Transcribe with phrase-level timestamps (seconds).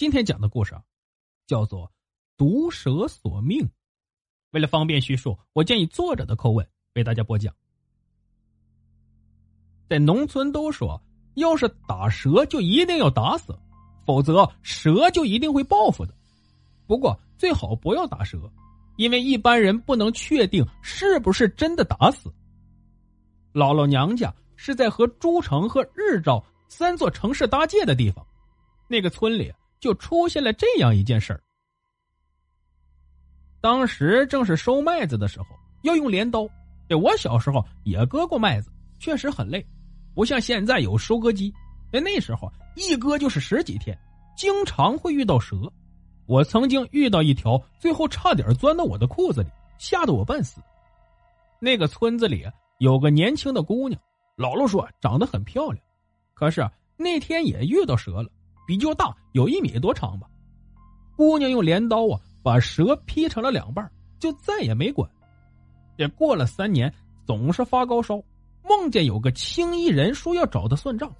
[0.00, 0.82] 今天讲的故事啊，
[1.46, 1.92] 叫做。
[2.38, 3.68] 毒蛇索命。
[4.52, 7.54] 为了方便叙述，我建议作者的口吻为大家播讲。
[9.90, 10.98] 在农村都说，
[11.34, 13.54] 要是打蛇就一定要打死，
[14.06, 16.14] 否则蛇就一定会报复的。
[16.86, 18.50] 不过最好不要打蛇，
[18.96, 22.32] 因为一般人不能确定是不是真的打死。
[23.52, 28.26] 姥姥娘家是在和诸城和日照三座城市搭界的地方，
[28.88, 31.42] 那个村里就出现了这样一件事儿。
[33.60, 35.46] 当时正是收麦子的时候，
[35.82, 36.48] 要用镰刀。
[36.88, 39.64] 这我小时候也割过麦子，确实很累，
[40.14, 41.52] 不像现在有收割机。
[41.92, 43.98] 在那时候，一割就是十几天，
[44.36, 45.56] 经常会遇到蛇。
[46.26, 50.60] 我曾经遇到一条，最后差点钻到我的裤子里，吓得我半死。
[51.60, 52.44] 那个村子里
[52.78, 54.00] 有个年轻的姑娘，
[54.36, 55.84] 姥姥说长得很漂亮，
[56.32, 58.30] 可是那天也遇到蛇了，
[58.70, 60.28] 比较大，有一米多长吧。
[61.16, 62.20] 姑娘用镰刀啊。
[62.42, 63.86] 把蛇劈成了两半，
[64.18, 65.10] 就再也没管。
[65.96, 66.90] 也过了三年，
[67.26, 68.18] 总是发高烧，
[68.64, 71.12] 梦见有个青衣人说要找他算账。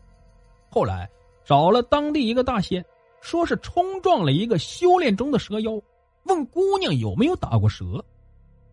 [0.71, 1.07] 后来
[1.45, 2.83] 找了当地一个大仙，
[3.21, 5.73] 说是冲撞了一个修炼中的蛇妖，
[6.23, 8.03] 问姑娘有没有打过蛇。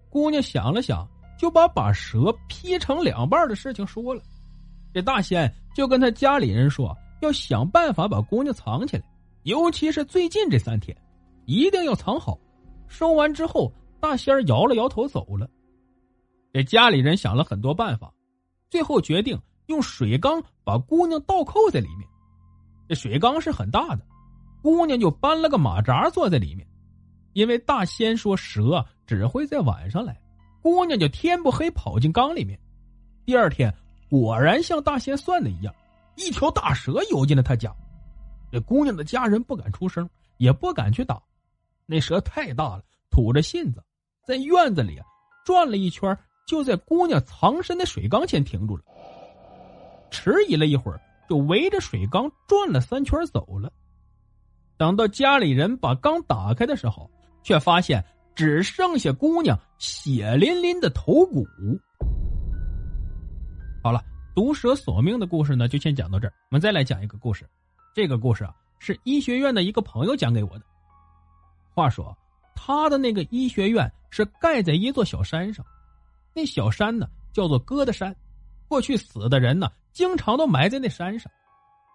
[0.09, 1.05] 姑娘想了想，
[1.37, 4.23] 就把把蛇劈成两半的事情说了。
[4.93, 9.03] 这大仙就跟他家里人说，要想办法把姑娘藏起来，
[9.43, 10.95] 尤其是最近这三天。
[11.45, 12.37] 一定要藏好。
[12.87, 15.49] 收完之后，大仙儿摇了摇头走了。
[16.53, 18.13] 这家里人想了很多办法，
[18.69, 22.07] 最后决定用水缸把姑娘倒扣在里面。
[22.89, 24.05] 这水缸是很大的，
[24.61, 26.67] 姑娘就搬了个马扎坐在里面。
[27.33, 30.19] 因为大仙说蛇只会在晚上来，
[30.61, 32.59] 姑娘就天不黑跑进缸里面。
[33.25, 33.73] 第二天，
[34.09, 35.73] 果然像大仙算的一样，
[36.17, 37.73] 一条大蛇游进了他家。
[38.51, 41.21] 这姑娘的家人不敢出声，也不敢去打。
[41.85, 43.81] 那蛇太大了，吐着信子，
[44.25, 45.05] 在院子里啊
[45.45, 46.17] 转了一圈，
[46.47, 48.83] 就在姑娘藏身的水缸前停住了。
[50.11, 53.71] 迟疑了一会儿，就围着水缸转了三圈走了。
[54.77, 57.09] 等到家里人把缸打开的时候，
[57.43, 58.03] 却发现
[58.35, 61.45] 只剩下姑娘血淋淋的头骨。
[63.83, 64.01] 好了，
[64.37, 66.33] 毒蛇索命的故事呢，就先讲到这儿。
[66.41, 67.49] 我们再来讲一个故事，
[67.95, 70.63] 这个故事啊是医学院的一个朋友讲给我的。
[71.73, 72.15] 话说，
[72.53, 75.65] 他的那个医学院是盖在一座小山上，
[76.35, 78.15] 那小山呢叫做疙瘩山，
[78.67, 81.31] 过去死的人呢经常都埋在那山上。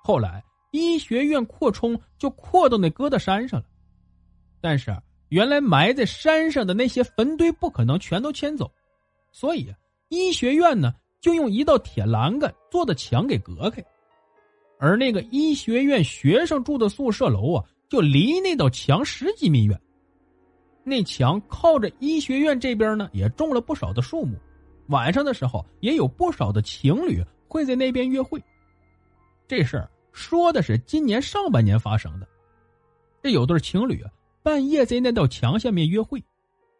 [0.03, 0.43] 后来
[0.73, 3.67] 医学院扩充，就扩到那疙瘩山上了。
[4.61, 4.93] 但是
[5.29, 8.69] 原来埋在山上的那些坟堆不可能全都迁走，
[9.31, 9.73] 所以
[10.09, 13.83] 医学院呢就用一道铁栏杆做的墙给隔开，
[14.78, 17.65] 而那个医学院学生住的宿舍楼啊。
[17.88, 19.78] 就离那道墙十几米远，
[20.82, 24.34] 那墙靠着医学院这边呢，也种了不少的树木。
[24.87, 28.43] 晚上的时候，也有不少的情侣会在那边约会。
[29.47, 32.27] 这事儿说的是今年上半年发生的。
[33.22, 34.03] 这有对情侣
[34.43, 36.25] 半夜在那道墙下面约会，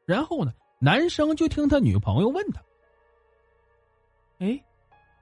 [0.06, 2.62] 然后呢，男生就听他女朋友问他
[4.42, 4.62] ：“哎，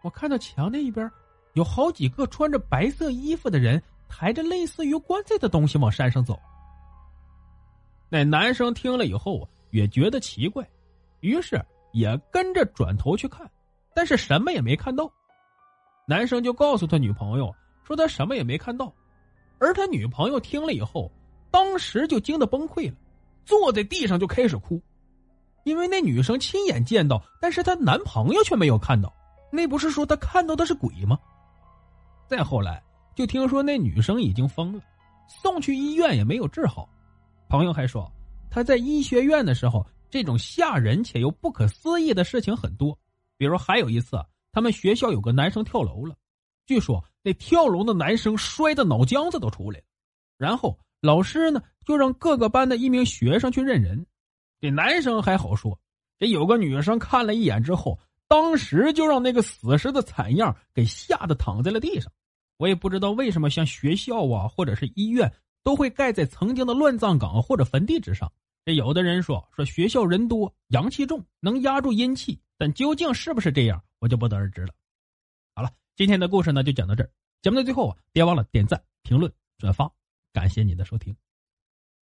[0.03, 1.09] 我看到墙那一边
[1.53, 3.81] 有好几个穿着白色衣服的人。”
[4.13, 6.37] 抬着类似于棺材的东西往山上走。
[8.09, 10.69] 那男生听了以后啊，也觉得奇怪，
[11.21, 13.49] 于是也跟着转头去看，
[13.95, 15.09] 但是什么也没看到。
[16.09, 17.55] 男生就告诉他女朋友
[17.85, 18.93] 说他什么也没看到，
[19.61, 21.09] 而他女朋友听了以后，
[21.49, 22.97] 当时就惊得崩溃了，
[23.45, 24.83] 坐在地上就开始哭，
[25.65, 29.13] 因为那女生亲眼见到，但是她男朋友却没有看到，
[29.53, 31.19] 那不是说他看到的是鬼吗？
[32.29, 32.83] 再后来。
[33.17, 34.81] 就听说那女生已经疯了，
[35.29, 36.89] 送去医院也没有治好。
[37.49, 38.11] 朋友还说，
[38.49, 42.97] 他在医学院的时候，这种吓人且又不可思议的事情很多。
[43.37, 44.17] 比如还有一次，
[44.53, 46.15] 他们学校有个男生跳楼了，
[46.65, 49.85] 据说那跳楼的男生摔的脑浆子都出来了。
[50.39, 54.07] 然后老师呢就让各个班的一名学生去认人。
[54.61, 55.79] 这男生还好说，
[56.19, 57.99] 这有个女生看了一眼之后，
[58.29, 62.13] 当时就让那个死尸的惨样给吓得躺在了地上。
[62.59, 68.31] 我也不知道为什么，像学校啊，或者是医院，都会盖在曾经的乱葬岗或者坟地之上。
[68.67, 74.75] 这有的人说说学校人多，阳气重，能压住阴气，但究竟是不是这样，我就不得而知了。
[75.55, 77.11] 好了，今天的故事呢就讲到这儿。
[77.41, 79.91] 节目的最后啊，别忘了点赞、评论、转发，
[80.35, 81.17] 感谢你的收听。